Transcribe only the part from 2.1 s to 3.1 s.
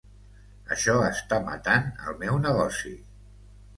meu negoci.